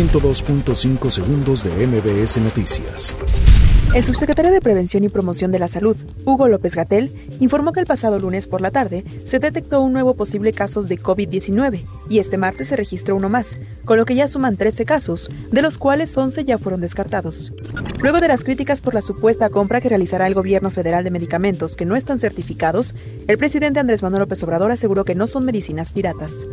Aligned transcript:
102.5 0.00 1.10
segundos 1.10 1.62
de 1.62 1.86
MBS 1.86 2.38
Noticias. 2.38 3.14
El 3.94 4.02
subsecretario 4.02 4.50
de 4.50 4.62
Prevención 4.62 5.04
y 5.04 5.10
Promoción 5.10 5.52
de 5.52 5.58
la 5.58 5.68
Salud, 5.68 5.94
Hugo 6.24 6.48
López 6.48 6.74
Gatel, 6.74 7.12
informó 7.38 7.74
que 7.74 7.80
el 7.80 7.86
pasado 7.86 8.18
lunes 8.18 8.46
por 8.46 8.62
la 8.62 8.70
tarde 8.70 9.04
se 9.26 9.40
detectó 9.40 9.82
un 9.82 9.92
nuevo 9.92 10.14
posible 10.14 10.54
caso 10.54 10.82
de 10.82 10.96
COVID-19 10.96 11.84
y 12.08 12.18
este 12.18 12.38
martes 12.38 12.68
se 12.68 12.76
registró 12.76 13.14
uno 13.14 13.28
más, 13.28 13.58
con 13.84 13.98
lo 13.98 14.06
que 14.06 14.14
ya 14.14 14.26
suman 14.26 14.56
13 14.56 14.86
casos, 14.86 15.28
de 15.50 15.60
los 15.60 15.76
cuales 15.76 16.16
11 16.16 16.46
ya 16.46 16.56
fueron 16.56 16.80
descartados. 16.80 17.52
Luego 18.00 18.20
de 18.20 18.28
las 18.28 18.42
críticas 18.42 18.80
por 18.80 18.94
la 18.94 19.02
supuesta 19.02 19.50
compra 19.50 19.82
que 19.82 19.90
realizará 19.90 20.26
el 20.26 20.34
gobierno 20.34 20.70
federal 20.70 21.04
de 21.04 21.10
medicamentos 21.10 21.76
que 21.76 21.84
no 21.84 21.94
están 21.94 22.20
certificados, 22.20 22.94
el 23.26 23.36
presidente 23.36 23.80
Andrés 23.80 24.02
Manuel 24.02 24.20
López 24.20 24.42
Obrador 24.44 24.70
aseguró 24.70 25.04
que 25.04 25.14
no 25.14 25.26
son 25.26 25.44
medicinas 25.44 25.92
piratas. 25.92 26.46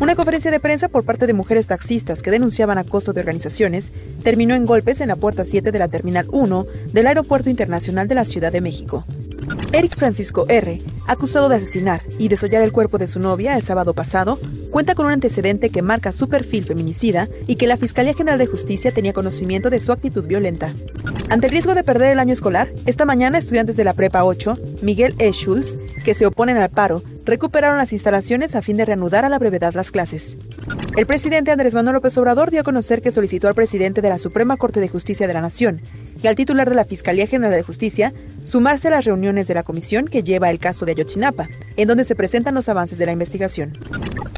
Una 0.00 0.14
conferencia 0.14 0.50
de 0.50 0.60
prensa 0.60 0.88
por 0.88 1.04
parte 1.04 1.26
de 1.26 1.34
mujeres 1.34 1.66
taxistas 1.66 2.22
que 2.22 2.30
denunciaban 2.30 2.78
acoso 2.78 3.12
de 3.12 3.20
organizaciones 3.20 3.92
terminó 4.22 4.54
en 4.54 4.64
golpes 4.64 5.00
en 5.00 5.08
la 5.08 5.16
puerta 5.16 5.44
7 5.44 5.72
de 5.72 5.78
la 5.78 5.88
Terminal 5.88 6.26
1 6.30 6.64
del 6.92 7.06
Aeropuerto 7.06 7.50
Internacional 7.50 8.08
de 8.08 8.14
la 8.14 8.24
Ciudad 8.24 8.52
de 8.52 8.60
México. 8.60 9.04
Eric 9.72 9.96
Francisco 9.96 10.46
R., 10.48 10.80
acusado 11.06 11.48
de 11.48 11.56
asesinar 11.56 12.02
y 12.18 12.28
desollar 12.28 12.62
el 12.62 12.72
cuerpo 12.72 12.98
de 12.98 13.06
su 13.06 13.20
novia 13.20 13.56
el 13.56 13.62
sábado 13.62 13.94
pasado, 13.94 14.38
cuenta 14.70 14.94
con 14.94 15.06
un 15.06 15.12
antecedente 15.12 15.70
que 15.70 15.82
marca 15.82 16.12
su 16.12 16.28
perfil 16.28 16.64
feminicida 16.64 17.28
y 17.46 17.56
que 17.56 17.66
la 17.66 17.76
Fiscalía 17.76 18.14
General 18.14 18.38
de 18.38 18.46
Justicia 18.46 18.92
tenía 18.92 19.12
conocimiento 19.12 19.70
de 19.70 19.80
su 19.80 19.92
actitud 19.92 20.26
violenta. 20.26 20.72
Ante 21.30 21.46
el 21.46 21.52
riesgo 21.52 21.76
de 21.76 21.84
perder 21.84 22.10
el 22.10 22.18
año 22.18 22.32
escolar, 22.32 22.72
esta 22.86 23.04
mañana 23.04 23.38
estudiantes 23.38 23.76
de 23.76 23.84
la 23.84 23.92
Prepa 23.92 24.24
8, 24.24 24.54
Miguel 24.82 25.14
E. 25.20 25.30
Schulz, 25.30 25.78
que 26.04 26.12
se 26.12 26.26
oponen 26.26 26.56
al 26.56 26.70
paro, 26.70 27.04
recuperaron 27.24 27.78
las 27.78 27.92
instalaciones 27.92 28.56
a 28.56 28.62
fin 28.62 28.76
de 28.76 28.84
reanudar 28.84 29.24
a 29.24 29.28
la 29.28 29.38
brevedad 29.38 29.74
las 29.74 29.92
clases. 29.92 30.38
El 30.96 31.06
presidente 31.06 31.52
Andrés 31.52 31.72
Manuel 31.72 31.94
López 31.94 32.18
Obrador 32.18 32.50
dio 32.50 32.62
a 32.62 32.64
conocer 32.64 33.00
que 33.00 33.12
solicitó 33.12 33.46
al 33.46 33.54
presidente 33.54 34.02
de 34.02 34.08
la 34.08 34.18
Suprema 34.18 34.56
Corte 34.56 34.80
de 34.80 34.88
Justicia 34.88 35.28
de 35.28 35.34
la 35.34 35.40
Nación 35.40 35.80
y 36.22 36.26
al 36.26 36.36
titular 36.36 36.68
de 36.68 36.76
la 36.76 36.84
Fiscalía 36.84 37.26
General 37.26 37.54
de 37.54 37.62
Justicia 37.62 38.12
sumarse 38.44 38.88
a 38.88 38.92
las 38.92 39.04
reuniones 39.04 39.48
de 39.48 39.54
la 39.54 39.62
comisión 39.62 40.06
que 40.06 40.22
lleva 40.22 40.50
el 40.50 40.58
caso 40.58 40.84
de 40.84 40.92
Ayotzinapa, 40.92 41.48
en 41.76 41.88
donde 41.88 42.04
se 42.04 42.14
presentan 42.14 42.54
los 42.54 42.68
avances 42.68 42.98
de 42.98 43.06
la 43.06 43.12
investigación. 43.12 43.72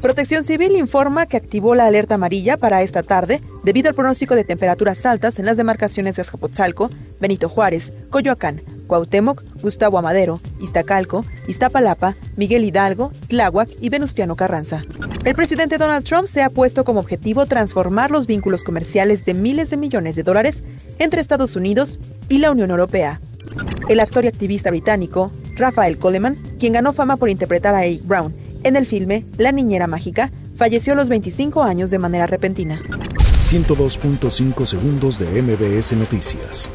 Protección 0.01 0.43
Civil 0.43 0.77
informa 0.77 1.27
que 1.27 1.37
activó 1.37 1.77
la 1.77 1.87
alerta 1.87 2.17
amarilla 2.17 2.57
para 2.57 2.83
esta 2.83 3.05
tarde 3.05 3.41
debido 3.63 3.89
al 3.89 3.95
pronóstico 3.95 4.35
de 4.35 4.43
temperaturas 4.43 5.07
altas 5.07 5.39
en 5.39 5.47
las 5.47 5.57
demarcaciones 5.57 6.17
de 6.17 6.23
Azcapotzalco, 6.23 6.91
Benito 7.21 7.49
Juárez, 7.49 7.93
Coyoacán, 8.11 8.61
Cuauhtémoc, 8.89 9.43
Gustavo 9.63 9.99
Amadero, 9.99 10.41
Iztacalco, 10.61 11.25
Iztapalapa, 11.47 12.17
Miguel 12.37 12.65
Hidalgo, 12.65 13.13
Tláhuac 13.29 13.71
y 13.81 13.91
Venustiano 13.91 14.35
Carranza. 14.35 14.83
El 15.25 15.37
presidente 15.37 15.79
Donald 15.79 16.05
Trump 16.05 16.27
se 16.27 16.43
ha 16.43 16.51
puesto 16.51 16.83
como 16.85 16.99
objetivo 16.99 17.47
transformar 17.47 18.11
los 18.11 18.27
vínculos 18.27 18.65
comerciales 18.65 19.25
de 19.25 19.35
miles 19.35 19.71
de 19.71 19.77
millones 19.77 20.17
de 20.17 20.25
dólares 20.25 20.65
entre 21.03 21.21
Estados 21.21 21.57
Unidos 21.57 21.99
y 22.29 22.39
la 22.39 22.51
Unión 22.51 22.71
Europea. 22.71 23.21
El 23.89 24.01
actor 24.01 24.25
y 24.25 24.29
activista 24.29 24.71
británico 24.71 25.33
Rafael 25.57 25.99
Coleman, 25.99 26.37
quien 26.59 26.75
ganó 26.75 26.93
fama 26.93 27.17
por 27.17 27.29
interpretar 27.29 27.75
a 27.75 27.85
Eric 27.85 28.07
Brown 28.07 28.35
en 28.63 28.77
el 28.77 28.87
filme 28.87 29.27
La 29.37 29.53
Niñera 29.53 29.87
Mágica, 29.87 30.31
falleció 30.57 30.93
a 30.93 30.97
los 30.97 31.09
25 31.09 31.63
años 31.63 31.91
de 31.91 31.99
manera 31.99 32.27
repentina. 32.27 32.81
102.5 33.41 34.65
segundos 34.65 35.19
de 35.19 35.43
MBS 35.43 35.93
Noticias. 35.95 36.71